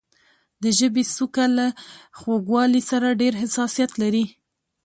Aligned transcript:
د 0.63 0.65
ژبې 0.77 1.03
څوکه 1.15 1.45
له 1.57 1.67
خوږوالي 2.19 2.81
سره 2.89 3.17
ډېر 3.21 3.33
حساسیت 3.41 3.91
لري. 4.01 4.25